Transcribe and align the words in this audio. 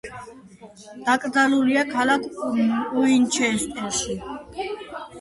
დაკრძალულია 1.09 1.85
ქალაქ 1.93 2.27
უინჩესტერში. 3.03 4.21